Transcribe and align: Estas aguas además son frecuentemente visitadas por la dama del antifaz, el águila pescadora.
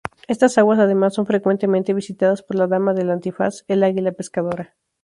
Estas 0.27 0.57
aguas 0.57 0.79
además 0.79 1.13
son 1.13 1.27
frecuentemente 1.27 1.93
visitadas 1.93 2.41
por 2.41 2.55
la 2.57 2.65
dama 2.65 2.95
del 2.95 3.11
antifaz, 3.11 3.65
el 3.67 3.83
águila 3.83 4.11
pescadora. 4.13 4.75